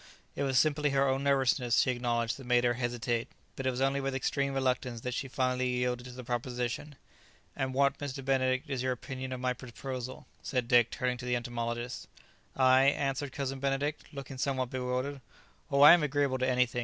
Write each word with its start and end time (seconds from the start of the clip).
It 0.35 0.41
was 0.41 0.57
simply 0.57 0.89
her 0.89 1.07
own 1.07 1.23
nervousness, 1.23 1.77
she 1.77 1.91
acknowledged, 1.91 2.37
that 2.37 2.47
made 2.47 2.63
her 2.63 2.73
hesitate; 2.73 3.27
but 3.55 3.67
it 3.67 3.69
was 3.69 3.81
only 3.81 4.01
with 4.01 4.15
extreme 4.15 4.51
reluctance 4.55 5.01
that 5.01 5.13
she 5.13 5.27
finally 5.27 5.67
yielded 5.69 6.05
to 6.05 6.11
the 6.11 6.23
proposition. 6.23 6.95
"And 7.55 7.75
what, 7.75 7.99
Mr. 7.99 8.25
Benedict, 8.25 8.67
is 8.67 8.81
your 8.81 8.93
opinion 8.93 9.31
of 9.31 9.39
my 9.39 9.53
proposal?" 9.53 10.25
said 10.41 10.67
Dick, 10.67 10.89
turning 10.89 11.17
to 11.19 11.25
the 11.25 11.35
entomologist. 11.35 12.07
"I?" 12.55 12.85
answered 12.85 13.31
Cousin 13.31 13.59
Benedict, 13.59 14.05
looking 14.11 14.39
somewhat 14.39 14.71
bewildered, 14.71 15.21
"Oh, 15.69 15.81
I 15.81 15.93
am 15.93 16.01
agreeable 16.01 16.39
to 16.39 16.49
anything. 16.49 16.79